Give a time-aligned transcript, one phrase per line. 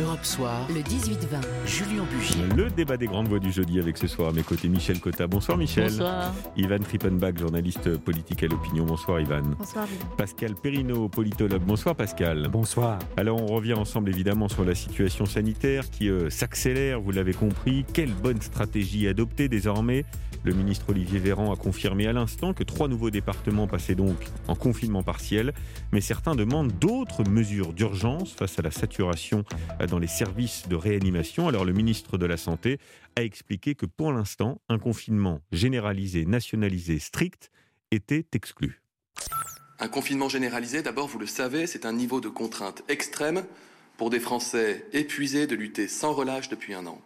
[0.00, 2.42] Europe Soir, le 18-20, Julien Bugier.
[2.56, 5.26] Le débat des grandes voix du jeudi avec ce soir à mes côtés Michel Cotta.
[5.26, 5.90] Bonsoir Michel.
[5.90, 6.32] Bonsoir.
[6.56, 8.84] Ivan Trippenbach, journaliste politique à l'opinion.
[8.86, 9.42] Bonsoir Ivan.
[9.58, 9.86] Bonsoir.
[10.16, 11.62] Pascal Perrineau, politologue.
[11.62, 12.48] Bonsoir Pascal.
[12.50, 12.98] Bonsoir.
[13.16, 17.84] Alors on revient ensemble évidemment sur la situation sanitaire qui euh, s'accélère, vous l'avez compris.
[17.92, 20.04] Quelle bonne stratégie adopter désormais
[20.42, 24.16] Le ministre Olivier Véran a confirmé à l'instant que trois nouveaux départements passaient donc
[24.48, 25.52] en confinement partiel,
[25.92, 29.44] mais certains demandent d'autres mesures d'urgence face à la saturation
[29.88, 31.46] dans les services de réanimation.
[31.46, 32.78] Alors le ministre de la Santé
[33.16, 37.50] a expliqué que pour l'instant, un confinement généralisé, nationalisé, strict
[37.90, 38.80] était exclu.
[39.78, 43.44] Un confinement généralisé, d'abord, vous le savez, c'est un niveau de contrainte extrême
[43.98, 47.02] pour des Français épuisés de lutter sans relâche depuis un an.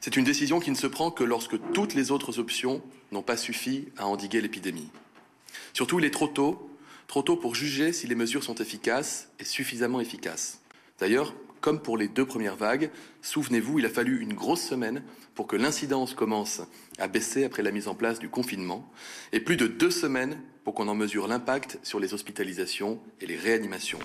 [0.00, 2.82] C'est une décision qui ne se prend que lorsque toutes les autres options
[3.12, 4.88] n'ont pas suffi à endiguer l'épidémie.
[5.74, 6.66] Surtout, il est trop tôt,
[7.06, 10.60] pour juger si les mesures sont efficaces et suffisamment efficaces.
[10.98, 15.02] D'ailleurs, comme pour les deux premières vagues, souvenez-vous, il a fallu une grosse semaine
[15.34, 16.62] pour que l'incidence commence
[16.98, 18.90] à baisser après la mise en place du confinement,
[19.32, 23.36] et plus de deux semaines pour qu'on en mesure l'impact sur les hospitalisations et les
[23.36, 23.98] réanimations.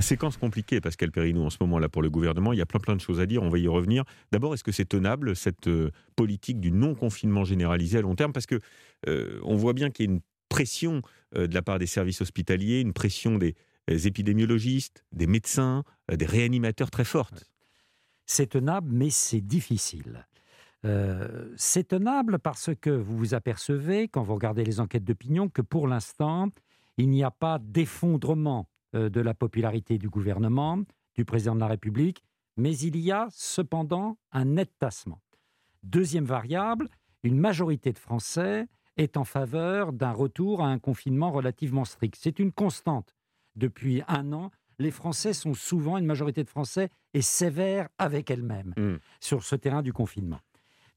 [0.00, 2.52] Séquence compliquée, Pascal Perrineau, en ce moment-là pour le gouvernement?
[2.52, 4.04] Il y a plein plein de choses à dire, on va y revenir.
[4.32, 8.32] D'abord, est-ce que c'est tenable, cette euh, politique du non-confinement généralisé à long terme?
[8.32, 8.60] Parce que
[9.08, 11.02] euh, on voit bien qu'il y a une pression
[11.36, 13.54] euh, de la part des services hospitaliers, une pression des,
[13.88, 17.50] épidémiologistes, des médecins, des réanimateurs très forte.
[18.24, 20.26] C'est tenable, mais c'est difficile.
[20.84, 25.62] Euh, c'est tenable parce que vous vous apercevez, quand vous regardez les enquêtes d'opinion, que
[25.62, 26.48] pour l'instant,
[26.96, 30.82] il n'y a pas d'effondrement euh, de la popularité du gouvernement,
[31.14, 32.22] du président de la République,
[32.56, 35.20] mais il y a cependant un net tassement.
[35.82, 36.88] Deuxième variable,
[37.22, 42.16] une majorité de Français est en faveur d'un retour à un confinement relativement strict.
[42.18, 43.14] C'est une constante.
[43.56, 48.72] Depuis un an, les Français sont souvent, une majorité de Français est sévère avec elle-même
[48.76, 48.98] Mm.
[49.20, 50.40] sur ce terrain du confinement.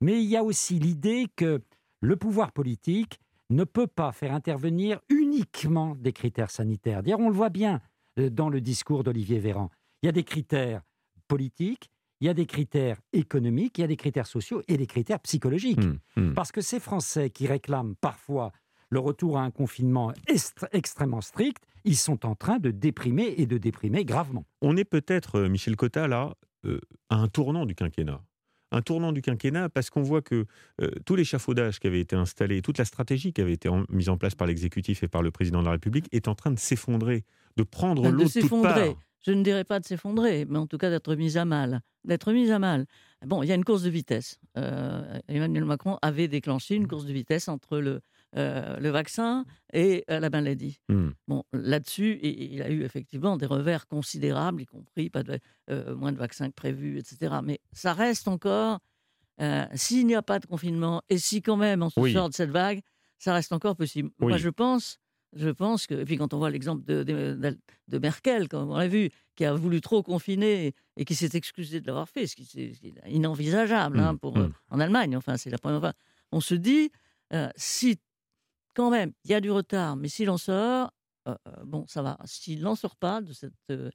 [0.02, 1.62] Mais il y a aussi l'idée que
[2.02, 7.04] le pouvoir politique ne peut pas faire intervenir uniquement des critères sanitaires.
[7.04, 7.82] D'ailleurs, on le voit bien
[8.20, 9.70] euh, dans le discours d'Olivier Véran.
[10.02, 10.82] Il y a des critères
[11.28, 14.88] politiques, il y a des critères économiques, il y a des critères sociaux et des
[14.88, 15.80] critères psychologiques.
[15.80, 16.34] Hum, hum.
[16.34, 18.52] Parce que ces Français qui réclament parfois
[18.90, 20.14] le retour à un confinement
[20.72, 24.46] extrêmement strict, ils sont en train de déprimer et de déprimer gravement.
[24.62, 28.22] On est peut-être, euh, Michel Cotta, là, euh, à un tournant du quinquennat.
[28.72, 30.46] Un tournant du quinquennat parce qu'on voit que
[30.82, 34.10] euh, tout l'échafaudage qui avait été installé, toute la stratégie qui avait été en- mise
[34.10, 36.60] en place par l'exécutif et par le président de la République est en train de
[36.60, 37.24] s'effondrer,
[37.56, 38.88] de prendre l'eau de s'effondrer.
[38.94, 39.02] parts.
[39.26, 41.82] Je ne dirais pas de s'effondrer, mais en tout cas d'être mise à mal.
[42.06, 42.86] D'être mise à mal.
[43.26, 44.40] Bon, il y a une course de vitesse.
[44.58, 48.02] Euh, Emmanuel Macron avait déclenché une course de vitesse entre le,
[48.36, 50.80] euh, le vaccin et euh, la maladie.
[50.90, 51.14] Hum.
[51.28, 55.40] Bon, là-dessus, il a eu effectivement des revers considérables, y compris pas de,
[55.70, 57.36] euh, moins de vaccins que prévu, etc.
[57.44, 58.80] Mais ça reste encore,
[59.76, 62.14] s'il n'y a pas de confinement et si quand même on se Oui.
[62.14, 62.82] sort de cette vague,
[63.20, 64.10] ça reste encore possible.
[64.20, 64.28] Oui.
[64.30, 65.00] Moi, je pense,
[65.34, 68.70] je pense que, et puis quand on voit l'exemple de, de, de- de Merkel, comme
[68.72, 72.26] on l'a vu, qui a voulu trop confiner et qui s'est excusé de l'avoir fait,
[72.28, 74.42] ce qui est inenvisageable hein, Mm, pour, mm.
[74.42, 75.16] euh, en Allemagne.
[75.16, 75.94] Enfin, c'est la première fois.
[76.32, 76.92] On se dit,
[77.34, 77.98] euh, si
[78.78, 80.92] quand même il y a du retard, mais s'il en sort,
[81.28, 82.18] euh, euh, bon, ça va.
[82.26, 83.90] S'il n'en sort pas de cette euh,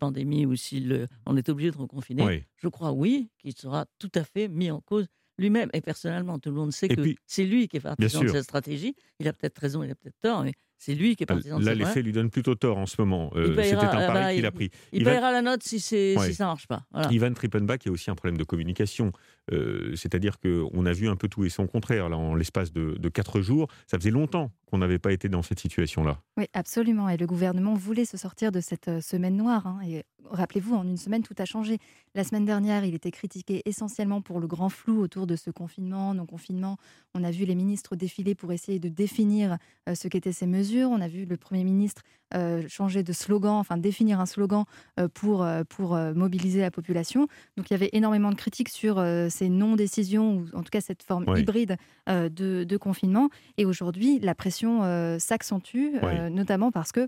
[0.00, 2.44] pandémie ou s'il on est obligé de reconfiner, Oui.
[2.56, 5.06] je crois oui qu'il sera tout à fait mis en cause
[5.38, 5.70] lui-même.
[5.72, 8.44] Et personnellement, tout le monde sait Et que c'est lui qui est partisan de cette
[8.44, 8.94] stratégie.
[9.20, 11.64] Il a peut-être raison, il a peut-être tort, mais c'est lui qui est partisan de
[11.64, 11.94] Là, cette stratégie.
[11.94, 13.30] faits lui donnent plutôt tort en ce moment.
[13.36, 14.70] Euh, Il C'était un ah pari bah, qu'il a il- pris.
[14.92, 16.26] Il Ivan- paiera la note si, c'est Ouais.
[16.28, 16.84] si ça ne marche pas.
[16.90, 17.12] Voilà.
[17.12, 19.12] Ivan Trippenbach, il y a aussi un problème de communication.
[19.52, 22.96] Euh, C'est-à-dire qu'on a vu un peu tout et son contraire là, en l'espace de,
[22.98, 23.68] de quatre jours.
[23.86, 26.20] Ça faisait longtemps qu'on n'avait pas été dans cette situation-là.
[26.36, 27.08] Oui, absolument.
[27.08, 29.66] Et le gouvernement voulait se sortir de cette euh, semaine noire.
[29.66, 29.80] hein.
[29.86, 31.78] Et rappelez-vous, en une semaine, tout a changé.
[32.14, 36.14] La semaine dernière, il était critiqué essentiellement pour le grand flou autour de ce confinement,
[36.14, 36.76] non-confinement.
[37.14, 40.88] On a vu les ministres défiler pour essayer de définir euh, ce qu'étaient ces mesures.
[40.90, 42.02] On a vu le Premier ministre
[42.34, 44.64] euh, changer de slogan, enfin définir un slogan
[44.98, 47.28] euh, pour, pour mobiliser la population.
[47.56, 51.02] Donc il y avait énormément de critiques sur ces non-décisions, ou en tout cas cette
[51.02, 51.40] forme Oui.
[51.40, 51.76] hybride
[52.08, 53.28] de, de confinement.
[53.58, 54.80] Et aujourd'hui, la pression
[55.18, 55.94] s'accentue,
[56.30, 57.06] notamment parce que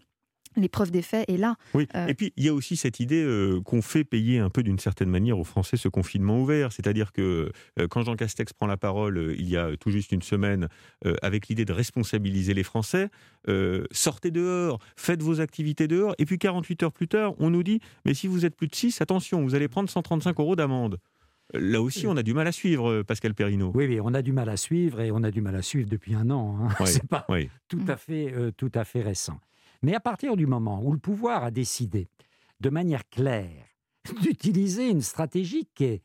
[0.57, 1.57] l'épreuve des faits est là.
[1.75, 4.51] Oui, Euh, et puis il y a aussi cette idée euh, qu'on fait payer un
[4.51, 6.73] peu d'une certaine manière aux Français ce confinement ouvert.
[6.73, 10.13] C'est-à-dire que euh, quand Jean Castex prend la parole euh, il y a tout juste
[10.13, 10.69] une semaine
[11.07, 13.09] euh, avec l'idée de responsabiliser les Français,
[13.49, 17.63] euh, sortez dehors, faites vos activités dehors, et puis 48 heures plus tard, on nous
[17.63, 20.99] dit, mais si vous êtes plus de 6, attention, vous allez prendre 135 euros d'amende.
[21.53, 23.71] Là aussi, on a du mal à suivre, Pascal Perrineau.
[23.75, 25.89] Oui, oui, on a du mal à suivre et on a du mal à suivre
[25.89, 26.57] depuis un an.
[26.59, 26.69] hein.
[26.81, 27.51] Oui, C'est pas oui.
[27.69, 29.39] tout à fait, euh, tout à fait récent.
[29.85, 32.09] Mais à partir du moment où le pouvoir a décidé
[32.61, 33.67] de manière claire
[34.23, 36.03] d'utiliser une stratégie qui est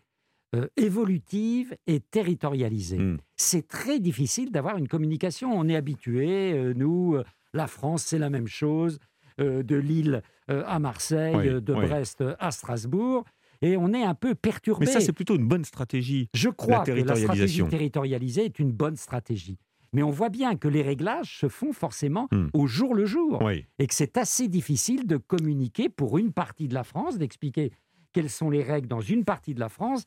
[0.55, 2.97] euh, évolutive et territorialisée.
[2.97, 3.19] Mm.
[3.37, 5.57] C'est très difficile d'avoir une communication.
[5.57, 7.23] On est habitué, euh, nous, euh,
[7.53, 8.99] la France, c'est la même chose,
[9.37, 11.87] de Lille à Marseille, Oui, de oui.
[11.87, 13.23] Brest à Strasbourg,
[13.61, 14.85] et on est un peu perturbé.
[14.85, 16.27] Mais ça, c'est plutôt une bonne stratégie.
[16.33, 19.57] Je crois La que la stratégie territorialisée est une bonne stratégie.
[19.93, 22.47] Mais on voit bien que les réglages se font forcément Hmm.
[22.53, 23.65] au jour le jour Oui.
[23.79, 27.71] et que c'est assez difficile de communiquer pour une partie de la France, d'expliquer
[28.13, 30.03] quelles sont les règles dans une partie de la France,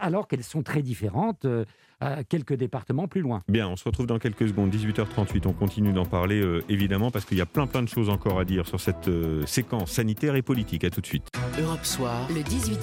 [0.00, 1.64] alors qu'elles sont très différentes euh,
[2.00, 3.40] à quelques départements plus loin.
[3.48, 5.46] Bien, on se retrouve dans quelques secondes, 18h38.
[5.46, 8.38] On continue d'en parler euh, évidemment parce qu'il y a plein plein de choses encore
[8.40, 10.84] à dire sur cette euh, séquence sanitaire et politique.
[10.84, 11.28] À tout de suite.
[11.60, 12.76] Europe Soir, le 18-20,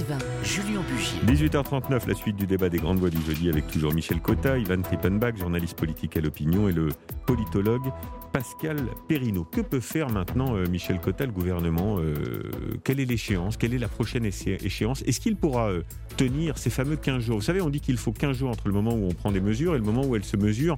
[0.43, 1.49] Julien Bugier.
[1.49, 4.81] 18h39, la suite du débat des grandes voix du jeudi avec toujours Michel Cotta, Ivan
[4.81, 6.87] Trippenbach, journaliste politique à l'opinion, et le
[7.25, 7.91] politologue
[8.31, 8.77] Pascal
[9.09, 9.43] Perrineau.
[9.43, 12.15] Que peut faire maintenant euh, Michel Cotta, le gouvernement Euh,
[12.85, 15.01] Quelle est l'échéance Quelle est la prochaine éché- échéance?
[15.05, 15.81] Est-ce qu'il pourra euh,
[16.15, 17.35] tenir ces fameux 15 jours?
[17.39, 19.41] Vous savez, on dit qu'il faut 15 jours entre le moment où on prend des
[19.41, 20.77] mesures et le moment où elles se mesurent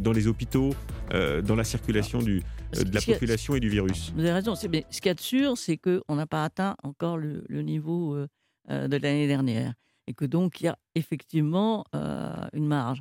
[0.00, 0.74] dans les hôpitaux,
[1.10, 4.12] dans la circulation du, de la population et du virus.
[4.14, 4.54] Vous avez raison.
[4.70, 7.62] Mais ce qu'il y a de sûr, c'est qu'on n'a pas atteint encore le, le
[7.62, 8.26] niveau euh,
[8.70, 9.74] euh, de l'année dernière.
[10.06, 13.00] Et que donc, il y a effectivement euh, une marge.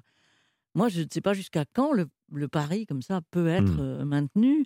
[0.76, 3.80] Moi, je ne sais pas jusqu'à quand le, le pari, comme ça, peut être Mm.
[3.80, 4.66] euh, maintenu.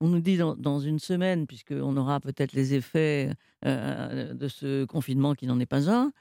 [0.00, 3.30] On nous dit dans, dans une semaine, puisqu'on aura peut-être les effets
[3.64, 6.12] euh, de ce confinement qui n'en est pas un.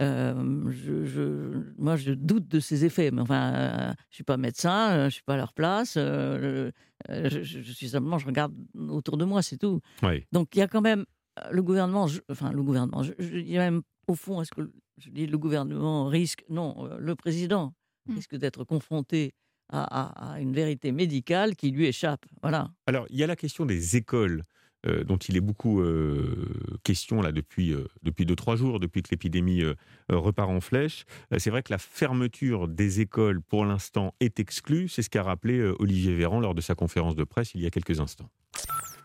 [0.00, 3.10] Euh, je, je- moi, je doute de ces effets.
[3.10, 5.52] Mais enfin, euh, je ne suis pas médecin, euh, je ne suis pas à leur
[5.52, 5.94] place.
[5.96, 6.70] euh,
[7.08, 8.54] je, je- je suis simplement, je regarde
[8.88, 9.80] autour de moi, c'est tout.
[10.02, 10.24] Oui.
[10.32, 11.04] Donc il y a quand même
[11.50, 15.10] le gouvernement, je- enfin le gouvernement, je, je dis même au fond, est-ce que je
[15.10, 17.74] dis le gouvernement risque, non, le président
[18.06, 18.14] Mm.
[18.16, 19.32] risque d'être confronté
[19.70, 22.26] à, à- à une vérité médicale qui lui échappe.
[22.42, 22.70] Voilà.
[22.86, 24.44] Alors, il y a la question des écoles,
[24.86, 26.46] euh, dont il est beaucoup euh,
[26.82, 29.74] question là depuis euh, depuis deux trois jours, depuis que l'épidémie euh,
[30.08, 31.04] repart en flèche.
[31.38, 34.88] C'est vrai que la fermeture des écoles, pour l'instant, est exclue.
[34.88, 37.70] C'est ce qu'a rappelé Olivier Véran lors de sa conférence de presse il y a
[37.70, 38.28] quelques instants.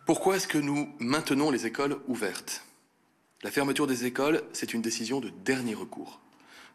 [0.06, 2.66] Pourquoi est-ce que nous maintenons les écoles ouvertes?
[3.44, 6.20] La fermeture des écoles, c'est une décision de dernier recours,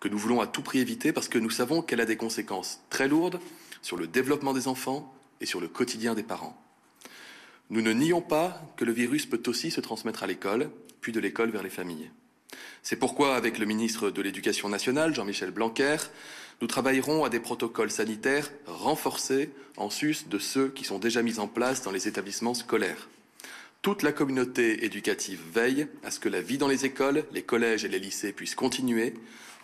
[0.00, 2.80] que nous voulons à tout prix éviter parce que nous savons qu'elle a des conséquences
[2.88, 3.38] très lourdes
[3.82, 6.63] sur le développement des enfants et sur le quotidien des parents.
[7.70, 10.70] Nous ne nions pas que le virus peut aussi se transmettre à l'école,
[11.00, 12.10] puis de l'école vers les familles.
[12.82, 15.96] C'est pourquoi, avec le ministre de l'Éducation nationale, Jean-Michel Blanquer,
[16.60, 21.38] nous travaillerons à des protocoles sanitaires renforcés en sus de ceux qui sont déjà mis
[21.38, 23.08] en place dans les établissements scolaires.
[23.82, 27.84] Toute la communauté éducative veille à ce que la vie dans les écoles, les collèges
[27.84, 29.14] et les lycées puisse continuer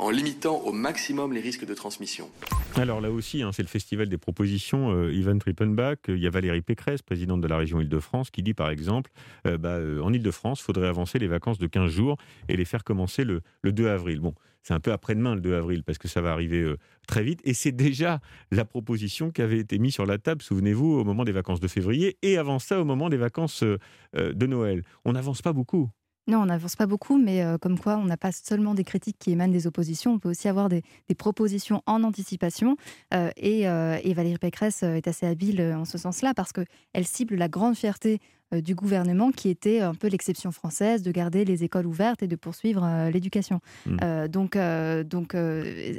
[0.01, 2.31] en limitant au maximum les risques de transmission.
[2.77, 4.93] Alors là aussi, hein, c'est le festival des propositions.
[4.93, 8.55] Euh, Ivan Trippenbach, il y a Valérie Pécresse, présidente de la région Île-de-France, qui dit
[8.55, 9.11] par exemple,
[9.47, 12.17] euh, bah, euh, en Île-de-France, il faudrait avancer les vacances de 15 jours
[12.49, 14.21] et les faire commencer le, le 2 avril.
[14.21, 17.23] Bon, c'est un peu après-demain le 2 avril, parce que ça va arriver euh, très
[17.23, 17.41] vite.
[17.45, 18.21] Et c'est déjà
[18.51, 21.69] la proposition qui avait été mise sur la table, souvenez-vous, au moment des vacances de
[21.69, 24.83] février, et avant ça, au moment des vacances de Noël.
[25.05, 25.91] On n'avance pas beaucoup.
[26.27, 29.17] Non, on n'avance pas beaucoup, mais euh, comme quoi on n'a pas seulement des critiques
[29.19, 32.77] qui émanent des oppositions, on peut aussi avoir des, des propositions en anticipation.
[33.15, 37.07] Euh, et, euh, et Valérie Pécresse euh, est assez habile en ce sens-là parce qu'elle
[37.07, 38.21] cible la grande fierté
[38.53, 42.37] du gouvernement qui était un peu l'exception française de garder les écoles ouvertes et de
[42.37, 43.61] poursuivre euh, l'éducation.
[43.87, 43.97] Mm.
[44.03, 45.37] Euh, donc, euh, donc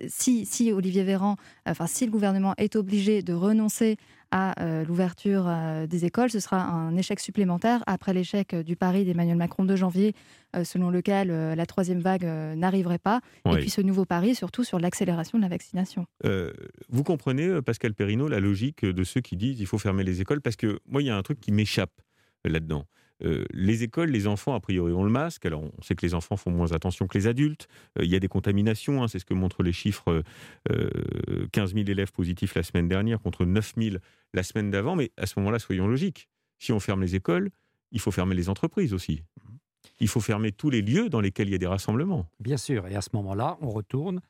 [0.10, 3.98] si, si Olivier Véran, enfin si le gouvernement est obligé de renoncer
[4.32, 8.76] à euh, l'ouverture euh, des écoles, ce sera un échec supplémentaire après l'échec euh, du
[8.76, 10.16] pari d'Emmanuel Macron de janvier,
[10.66, 13.22] selon lequel la troisième vague n'arriverait pas.
[13.46, 16.06] Et puis ce nouveau pari, surtout sur l'accélération de la vaccination.
[16.26, 16.52] Euh,
[16.90, 20.42] vous comprenez, Pascal Perrineau, la logique de ceux qui disent il faut fermer les écoles?
[20.42, 22.02] Parce que moi, il y a un truc qui m'échappe
[22.44, 22.86] là-dedans.
[23.24, 25.46] Euh, les écoles, les enfants, a priori, ont le masque.
[25.46, 27.68] Alors, on sait que les enfants font moins attention que les adultes.
[27.98, 30.24] Euh, il y a des contaminations, hein, c'est ce que montrent les chiffres.
[30.72, 33.96] euh, 15 000 élèves positifs la semaine dernière contre 9 000
[34.34, 34.96] la semaine d'avant.
[34.96, 36.28] Mais à ce moment-là, soyons logiques.
[36.60, 37.50] Si on ferme les écoles,
[37.92, 39.24] il faut fermer les entreprises aussi.
[40.00, 42.28] Il faut fermer tous les lieux dans lesquels il y a des rassemblements.
[42.40, 44.22] Bien sûr, et à ce moment-là, on retourne,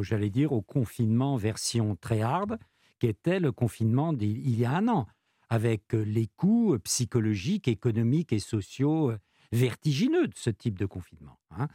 [0.00, 2.58] j'allais dire, au confinement version très hard,
[2.98, 5.06] qui était le confinement d'il il y a un an,
[5.54, 9.18] avec euh, les coûts euh, psychologiques, économiques et sociaux euh,
[9.52, 11.38] vertigineux de ce type de confinement.
[11.56, 11.68] hein.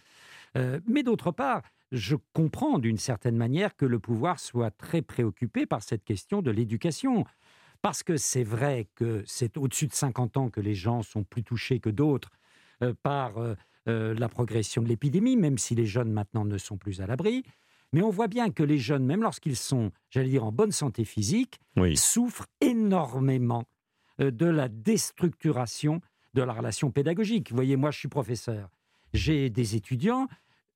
[0.87, 5.83] Mais d'autre part, je comprends d'une certaine manière que le pouvoir soit très préoccupé par
[5.83, 7.23] cette question de l'éducation.
[7.83, 11.43] Parce que c'est vrai que c'est au-dessus de 50 ans que les gens sont plus
[11.43, 12.31] touchés que d'autres
[13.03, 13.33] par
[13.85, 17.43] la progression de l'épidémie, même si les jeunes maintenant ne sont plus à l'abri.
[17.93, 21.05] Mais on voit bien que les jeunes, même lorsqu'ils sont, j'allais dire, en bonne santé
[21.05, 21.97] physique, Oui.
[21.97, 23.63] souffrent énormément
[24.21, 26.01] euh, de la déstructuration
[26.35, 27.49] de la relation pédagogique.
[27.49, 28.69] Vous voyez, moi, je suis professeur.
[29.13, 30.27] J'ai des étudiants,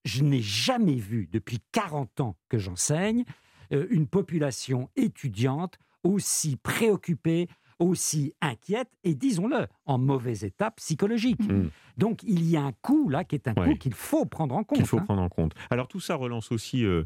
[0.05, 3.23] je n'ai jamais vu depuis 40 ans que j'enseigne
[3.71, 7.47] euh, une population étudiante aussi préoccupée,
[7.83, 11.41] aussi inquiète et, disons-le, en mauvais état psychologique.
[11.41, 11.69] Mm.
[11.97, 14.63] Donc il y a un coup là qui est un coup qu'il faut prendre en
[14.63, 14.77] compte.
[14.77, 15.05] Qu'il faut hein.
[15.05, 15.53] prendre en compte.
[15.69, 17.03] Alors tout ça relance aussi, euh,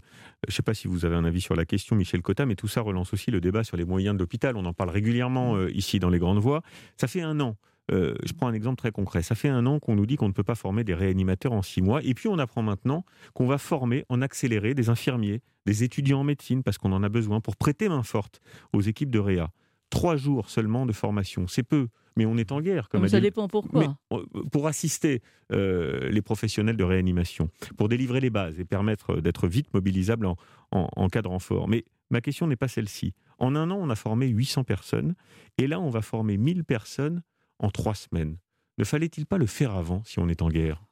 [0.47, 2.55] je ne sais pas si vous avez un avis sur la question, Michel Cotta, mais
[2.55, 4.55] tout ça relance aussi le débat sur les moyens de l'hôpital.
[4.55, 5.57] On en parle régulièrement Mm.
[5.57, 6.61] euh, ici dans les grandes voies.
[6.97, 7.55] Ça fait un an.
[7.91, 9.21] euh, je prends un exemple très concret.
[9.23, 11.61] Ça fait un an qu'on nous dit qu'on ne peut pas former des réanimateurs en
[11.61, 12.03] six mois.
[12.03, 16.23] Et puis on apprend maintenant qu'on va former en accéléré des infirmiers, des étudiants en
[16.25, 18.41] médecine, parce qu'on en a besoin pour prêter main forte
[18.73, 19.51] aux équipes de Réa.
[19.89, 22.89] Trois jours seulement de formation, c'est peu, mais on est en guerre.
[22.89, 23.79] Comme Mais a ça dit- dépend pourquoi.
[24.11, 25.21] mais, euh, pour assister
[25.53, 30.35] euh, les professionnels de réanimation, pour délivrer les bases et permettre d'être vite mobilisables en,
[30.71, 31.67] en- en cas de renfort.
[31.69, 33.13] Mais ma question n'est pas celle-ci.
[33.39, 35.15] En un an, on a formé 800 personnes,
[35.57, 37.21] et là, on va former 1000 personnes
[37.59, 38.37] en trois semaines.
[38.77, 40.83] Ne fallait-il pas le faire avant si on est en guerre?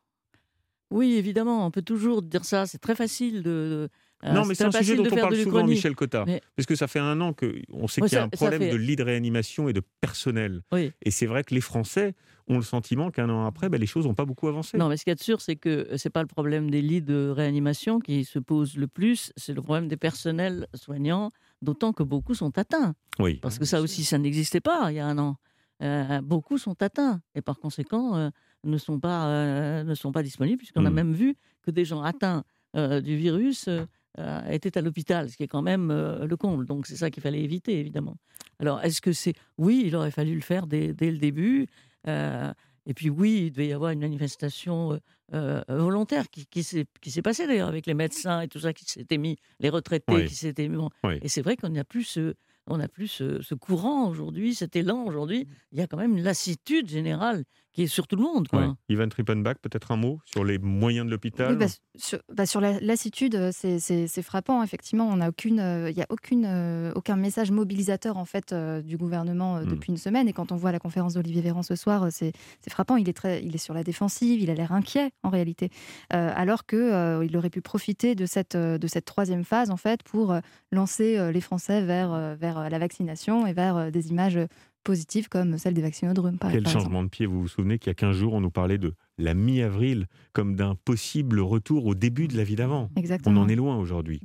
[0.92, 2.66] Oui, évidemment, on peut toujours dire ça.
[2.66, 3.90] C'est très facile de.
[4.26, 5.66] De- Non, euh, mais c'est un sujet dont on parle souvent.
[5.66, 6.24] Michel Cotta.
[6.26, 8.30] Mais- Parce que ça fait un an qu'on sait Ouais, qu'il y a ça- un
[8.30, 10.62] problème fait- de lit de réanimation et de personnel.
[10.72, 10.92] Oui.
[11.04, 12.14] Et c'est vrai que les Français
[12.48, 14.78] ont le sentiment qu'un an après, ben, les choses n'ont pas beaucoup avancé.
[14.78, 16.82] Non, mais ce qu'il y a de sûr, c'est que c'est pas le problème des
[16.82, 21.32] lits de réanimation qui se pose le plus, c'est le problème des personnels soignants,
[21.64, 22.94] d'autant que beaucoup sont atteints.
[23.20, 23.40] Oui.
[23.42, 25.38] Parce que ça aussi, ça n'existait pas il y a un an.
[25.82, 28.30] Euh, beaucoup sont atteints et par conséquent euh,
[28.64, 30.94] ne, sont pas, euh, ne sont pas disponibles, puisqu'on a Mm.
[30.94, 32.44] même vu que des gens atteints
[32.78, 33.70] euh, du virus
[34.20, 36.66] euh, étaient à l'hôpital, ce qui est quand même euh, le comble.
[36.66, 38.16] Donc c'est ça qu'il fallait éviter, évidemment.
[38.60, 39.34] Alors est-ce que c'est...
[39.58, 41.68] Oui, il aurait fallu le faire dès, dès le début.
[42.08, 42.54] euh,
[42.88, 45.00] et puis oui, il devait y avoir une manifestation
[45.34, 48.74] euh, volontaire qui, qui s'est qui s'est passée d'ailleurs avec les médecins et tout ça
[48.74, 50.26] qui s'étaient mis, les retraités Oui.
[50.28, 50.78] qui s'étaient mis.
[51.04, 51.16] Oui.
[51.24, 52.36] Et c'est vrai qu'on n'a plus ce,
[52.68, 55.48] on n'a plus ce, ce courant aujourd'hui, cet élan aujourd'hui.
[55.72, 57.44] Il y a quand même une lassitude générale
[57.76, 58.48] qui est sur tout le monde.
[58.48, 58.62] Quoi.
[58.68, 58.74] Ouais.
[58.88, 61.66] Ivan Trippenbach, peut-être un mot sur les moyens de l'hôpital Oui, bah,
[61.98, 64.64] sur, bah, sur la lassitude, euh, c'est- c'est c'est frappant.
[64.64, 68.54] Effectivement, on n'a aucune, euh, il y a aucune, euh, aucun message mobilisateur en fait
[68.54, 69.70] euh, du gouvernement euh, Mm.
[69.70, 70.28] depuis une semaine.
[70.30, 72.96] Et quand on voit la conférence d'Olivier Véran ce soir, euh, c'est c'est frappant.
[72.96, 74.40] Il est très, il est sur la défensive.
[74.42, 75.70] Il a l'air inquiet en réalité,
[76.14, 79.70] Euh, alors que euh, il aurait pu profiter de cette, euh, de cette troisième phase
[79.70, 80.40] en fait pour euh,
[80.72, 84.40] lancer euh, les Français vers, euh, vers la vaccination et vers euh, des images
[84.86, 86.38] positives comme celle des vaccinodromes.
[86.38, 86.86] Par, Quel par exemple.
[86.86, 88.94] changement de pied Vous vous souvenez qu'il y a 15 jours, on nous parlait de
[89.18, 92.90] la mi-avril comme d'un possible retour au début de la vie d'avant.
[92.96, 93.42] On Exactement.
[93.42, 94.22] en est loin aujourd'hui.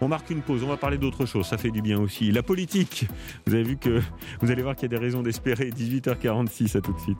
[0.00, 2.30] On marque une pause, on va parler d'autre chose, ça fait du bien aussi.
[2.30, 3.06] La politique,
[3.46, 4.00] vous avez vu que
[4.40, 5.70] vous allez voir qu'il y a des raisons d'espérer.
[5.70, 7.18] 18h46, à tout de suite.